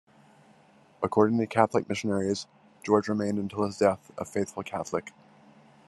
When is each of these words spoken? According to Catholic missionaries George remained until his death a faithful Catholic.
According 1.03 1.37
to 1.37 1.45
Catholic 1.45 1.87
missionaries 1.87 2.47
George 2.83 3.07
remained 3.07 3.37
until 3.37 3.65
his 3.67 3.77
death 3.77 4.09
a 4.17 4.25
faithful 4.25 4.63
Catholic. 4.63 5.11